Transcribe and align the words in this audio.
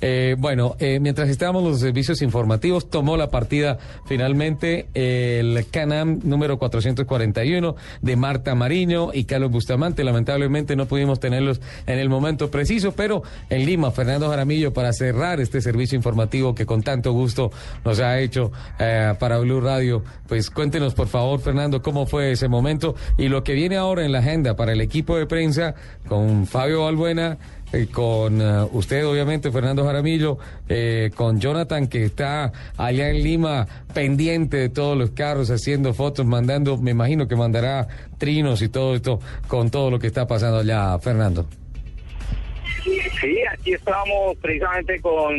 Eh, 0.00 0.36
bueno, 0.38 0.76
eh, 0.78 0.98
mientras 1.00 1.28
estábamos 1.28 1.62
los 1.62 1.80
servicios 1.80 2.22
informativos, 2.22 2.88
tomó 2.88 3.16
la 3.16 3.28
partida 3.28 3.78
finalmente 4.06 4.88
el 4.94 5.66
Canam 5.70 6.20
número 6.22 6.58
441 6.58 7.76
de 8.00 8.16
Marta 8.16 8.54
Mariño 8.54 9.10
y 9.12 9.24
Carlos 9.24 9.50
Bustamante. 9.50 10.04
Lamentablemente 10.04 10.76
no 10.76 10.86
pudimos 10.86 11.20
tenerlos 11.20 11.60
en 11.86 11.98
el 11.98 12.08
momento 12.08 12.50
preciso, 12.50 12.92
pero 12.92 13.22
en 13.48 13.66
Lima, 13.66 13.90
Fernando 13.90 14.28
Jaramillo, 14.28 14.72
para 14.72 14.92
cerrar 14.92 15.40
este 15.40 15.60
servicio 15.60 15.96
informativo 15.96 16.54
que 16.54 16.66
con 16.66 16.82
tanto 16.82 17.12
gusto 17.12 17.50
nos 17.84 18.00
ha 18.00 18.18
hecho 18.20 18.52
eh, 18.78 19.14
para 19.18 19.38
Blue 19.38 19.60
Radio, 19.60 20.02
pues 20.26 20.50
cuéntenos 20.50 20.94
por 20.94 21.08
favor, 21.08 21.40
Fernando, 21.40 21.82
cómo 21.82 22.06
fue 22.06 22.32
ese 22.32 22.48
momento 22.48 22.94
y 23.18 23.28
lo 23.28 23.44
que 23.44 23.54
viene 23.54 23.76
ahora 23.76 24.04
en 24.04 24.12
la 24.12 24.18
agenda 24.20 24.56
para 24.56 24.72
el 24.72 24.80
equipo 24.80 25.16
de 25.16 25.26
prensa 25.26 25.74
con 26.08 26.46
Fabio 26.46 26.84
Balbuena 26.84 27.38
eh, 27.72 27.86
con 27.86 28.40
eh, 28.40 28.66
usted, 28.72 29.06
obviamente, 29.06 29.52
Fernando 29.52 29.84
Jaramillo, 29.84 30.38
eh, 30.68 31.10
con 31.14 31.38
Jonathan, 31.38 31.86
que 31.86 32.04
está 32.04 32.52
allá 32.76 33.10
en 33.10 33.22
Lima 33.22 33.66
pendiente 33.94 34.56
de 34.56 34.68
todos 34.68 34.96
los 34.96 35.10
carros, 35.10 35.50
haciendo 35.50 35.94
fotos, 35.94 36.26
mandando, 36.26 36.78
me 36.78 36.90
imagino 36.90 37.28
que 37.28 37.36
mandará 37.36 37.86
trinos 38.18 38.62
y 38.62 38.68
todo 38.68 38.94
esto 38.94 39.20
con 39.46 39.70
todo 39.70 39.90
lo 39.90 39.98
que 39.98 40.08
está 40.08 40.26
pasando 40.26 40.58
allá, 40.58 40.98
Fernando. 40.98 41.46
Sí, 42.82 43.42
aquí 43.50 43.74
estamos 43.74 44.36
precisamente 44.38 45.00
con 45.00 45.34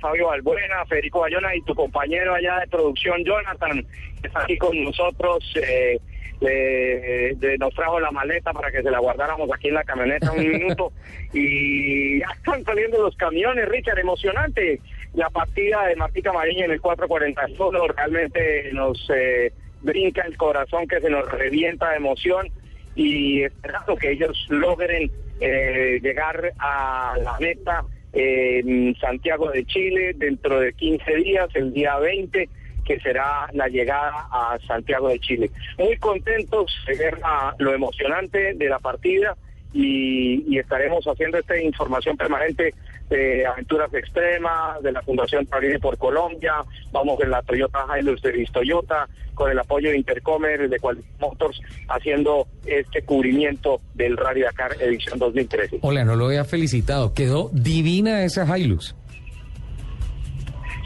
Fabio 0.00 0.26
Balbuena, 0.28 0.84
Federico 0.86 1.20
Bayona 1.20 1.54
y 1.54 1.62
tu 1.62 1.74
compañero 1.74 2.34
allá 2.34 2.60
de 2.60 2.66
producción, 2.66 3.24
Jonathan, 3.24 3.84
que 4.20 4.26
está 4.28 4.42
aquí 4.42 4.58
con 4.58 4.82
nosotros. 4.82 5.54
Eh, 5.56 5.98
de, 6.42 7.56
nos 7.58 7.72
trajo 7.74 8.00
la 8.00 8.10
maleta 8.10 8.52
para 8.52 8.70
que 8.70 8.82
se 8.82 8.90
la 8.90 8.98
guardáramos 8.98 9.48
aquí 9.54 9.68
en 9.68 9.74
la 9.74 9.84
camioneta 9.84 10.32
un 10.32 10.48
minuto 10.50 10.92
y 11.32 12.20
ya 12.20 12.26
están 12.36 12.64
saliendo 12.64 13.00
los 13.00 13.16
camiones, 13.16 13.68
Richard, 13.68 13.98
emocionante 13.98 14.80
la 15.14 15.30
partida 15.30 15.86
de 15.86 15.96
Martica 15.96 16.32
Mariña 16.32 16.64
en 16.64 16.72
el 16.72 16.80
441, 16.80 17.86
realmente 17.88 18.70
nos 18.72 19.08
eh, 19.14 19.52
brinca 19.82 20.22
el 20.22 20.36
corazón 20.36 20.86
que 20.88 21.00
se 21.00 21.10
nos 21.10 21.30
revienta 21.30 21.90
de 21.90 21.96
emoción 21.96 22.48
y 22.94 23.42
esperando 23.42 23.96
que 23.96 24.12
ellos 24.12 24.46
logren 24.48 25.10
eh, 25.40 25.98
llegar 26.02 26.52
a 26.58 27.14
la 27.22 27.36
meta 27.38 27.84
en 28.12 28.94
Santiago 28.96 29.50
de 29.50 29.64
Chile 29.64 30.12
dentro 30.14 30.60
de 30.60 30.72
15 30.74 31.16
días, 31.16 31.48
el 31.54 31.72
día 31.72 31.98
20 31.98 32.48
que 32.84 33.00
será 33.00 33.48
la 33.52 33.68
llegada 33.68 34.26
a 34.30 34.58
Santiago 34.66 35.08
de 35.08 35.18
Chile. 35.20 35.50
Muy 35.78 35.96
contentos 35.98 36.72
de 36.86 36.96
ver 36.96 37.18
lo 37.58 37.72
emocionante 37.72 38.54
de 38.54 38.68
la 38.68 38.78
partida 38.78 39.36
y, 39.72 40.58
estaremos 40.58 41.04
haciendo 41.06 41.38
esta 41.38 41.60
información 41.60 42.16
permanente 42.16 42.74
de 43.08 43.46
aventuras 43.46 43.92
extremas, 43.92 44.82
de 44.82 44.92
la 44.92 45.02
Fundación 45.02 45.46
Parine 45.46 45.78
por 45.78 45.98
Colombia, 45.98 46.54
vamos 46.92 47.20
en 47.20 47.30
la 47.30 47.42
Toyota 47.42 47.86
Hilux 47.98 48.22
de 48.22 48.46
Toyota, 48.52 49.08
con 49.34 49.50
el 49.50 49.58
apoyo 49.58 49.90
de 49.90 49.96
Intercomer, 49.96 50.68
de 50.68 50.78
Quality 50.78 51.08
Motors, 51.20 51.60
haciendo 51.88 52.46
este 52.66 53.02
cubrimiento 53.02 53.80
del 53.94 54.16
Rally 54.16 54.42
Dakar 54.42 54.80
edición 54.80 55.18
2013. 55.18 55.78
Hola, 55.82 56.04
no 56.04 56.16
lo 56.16 56.26
había 56.26 56.44
felicitado, 56.44 57.12
quedó 57.14 57.50
divina 57.52 58.24
esa 58.24 58.58
Hilux. 58.58 58.94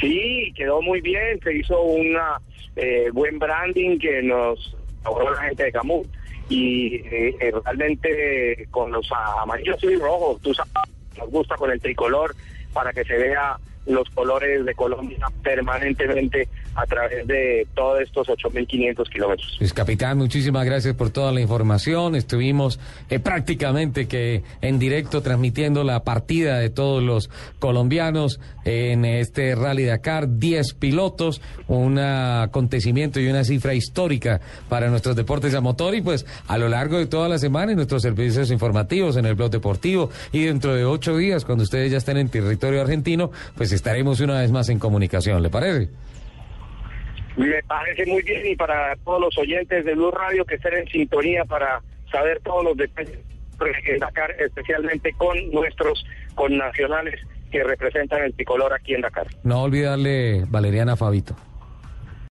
Sí, 0.00 0.52
quedó 0.56 0.82
muy 0.82 1.00
bien, 1.00 1.40
se 1.42 1.56
hizo 1.56 1.80
un 1.82 2.16
eh, 2.76 3.08
buen 3.12 3.38
branding 3.38 3.98
que 3.98 4.22
nos 4.22 4.76
logró 5.04 5.30
la 5.30 5.42
gente 5.42 5.64
de 5.64 5.72
Camus 5.72 6.06
y 6.48 6.96
eh, 6.96 7.36
eh, 7.40 7.52
realmente 7.64 8.66
con 8.70 8.92
los 8.92 9.08
amarillos 9.40 9.82
y 9.82 9.96
rojos, 9.96 10.40
tú 10.42 10.52
sabes, 10.54 10.72
nos 11.18 11.30
gusta 11.30 11.56
con 11.56 11.70
el 11.70 11.80
tricolor 11.80 12.34
para 12.72 12.92
que 12.92 13.04
se 13.04 13.16
vea 13.16 13.56
los 13.86 14.08
colores 14.10 14.64
de 14.64 14.74
Colombia 14.74 15.26
permanentemente 15.42 16.48
a 16.74 16.86
través 16.86 17.26
de 17.26 17.66
todos 17.74 18.00
estos 18.00 18.28
8.500 18.28 19.08
kilómetros. 19.10 19.56
Pues 19.58 19.72
capitán, 19.72 20.18
muchísimas 20.18 20.64
gracias 20.64 20.94
por 20.94 21.10
toda 21.10 21.32
la 21.32 21.40
información. 21.40 22.14
Estuvimos 22.14 22.80
eh, 23.10 23.18
prácticamente 23.18 24.06
que 24.08 24.42
en 24.60 24.78
directo 24.78 25.20
transmitiendo 25.22 25.84
la 25.84 26.04
partida 26.04 26.58
de 26.58 26.70
todos 26.70 27.02
los 27.02 27.28
colombianos 27.58 28.40
en 28.64 29.04
este 29.04 29.54
Rally 29.54 29.84
Dakar. 29.84 30.38
10 30.38 30.74
pilotos, 30.74 31.40
un 31.68 31.98
acontecimiento 31.98 33.20
y 33.20 33.28
una 33.28 33.44
cifra 33.44 33.74
histórica 33.74 34.40
para 34.68 34.88
nuestros 34.88 35.16
deportes 35.16 35.54
a 35.54 35.60
motor 35.60 35.94
y 35.94 36.00
pues 36.00 36.26
a 36.46 36.58
lo 36.58 36.68
largo 36.68 36.98
de 36.98 37.06
toda 37.06 37.28
la 37.28 37.38
semana 37.38 37.72
en 37.72 37.76
nuestros 37.76 38.02
servicios 38.02 38.50
informativos, 38.50 39.16
en 39.16 39.26
el 39.26 39.34
blog 39.34 39.50
deportivo 39.50 40.10
y 40.32 40.44
dentro 40.44 40.74
de 40.74 40.84
ocho 40.84 41.16
días, 41.16 41.44
cuando 41.44 41.64
ustedes 41.64 41.90
ya 41.90 41.98
estén 41.98 42.16
en 42.16 42.28
territorio 42.28 42.80
argentino, 42.80 43.30
pues 43.56 43.71
estaremos 43.72 44.20
una 44.20 44.40
vez 44.40 44.50
más 44.50 44.68
en 44.68 44.78
comunicación. 44.78 45.42
¿Le 45.42 45.50
parece? 45.50 45.88
Me 47.36 47.62
parece 47.62 48.06
muy 48.06 48.22
bien 48.22 48.46
y 48.46 48.56
para 48.56 48.94
todos 48.96 49.20
los 49.20 49.38
oyentes 49.38 49.84
de 49.84 49.94
Blue 49.94 50.10
Radio 50.10 50.44
que 50.44 50.56
estén 50.56 50.74
en 50.74 50.88
sintonía 50.88 51.44
para 51.44 51.80
saber 52.10 52.40
todos 52.40 52.62
los 52.64 52.76
detalles 52.76 53.18
de 53.58 53.98
Dakar, 53.98 54.32
especialmente 54.38 55.12
con 55.14 55.50
nuestros 55.50 56.04
connacionales 56.34 57.20
que 57.50 57.62
representan 57.62 58.24
el 58.24 58.34
tricolor 58.34 58.72
aquí 58.72 58.94
en 58.94 59.02
Dakar. 59.02 59.28
No 59.44 59.62
olvidarle 59.62 60.44
Valeriana 60.48 60.96
Fabito. 60.96 61.36